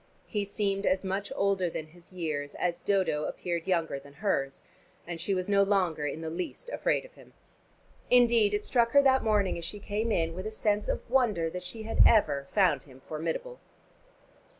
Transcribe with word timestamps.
He 0.25 0.45
seemed 0.45 0.87
as 0.87 1.05
much 1.05 1.31
older 1.35 1.69
than 1.69 1.85
his 1.85 2.11
years 2.11 2.55
as 2.55 2.79
Dodo 2.79 3.25
appeared 3.25 3.67
younger 3.67 3.99
than 3.99 4.13
hers, 4.13 4.63
and 5.05 5.21
she 5.21 5.35
was 5.35 5.47
no 5.47 5.61
longer 5.61 6.07
in 6.07 6.21
the 6.21 6.29
least 6.31 6.71
afraid 6.71 7.05
of 7.05 7.13
him. 7.13 7.33
Indeed 8.09 8.55
it 8.55 8.65
struck 8.65 8.93
her 8.93 9.03
that 9.03 9.23
morning 9.23 9.59
as 9.59 9.63
she 9.63 9.77
came 9.77 10.11
in, 10.11 10.33
with 10.33 10.47
a 10.47 10.49
sense 10.49 10.87
of 10.89 11.07
wonder, 11.07 11.51
that 11.51 11.61
she 11.61 11.83
had 11.83 11.99
ever 12.07 12.47
found 12.51 12.81
him 12.81 13.01
formidable. 13.01 13.59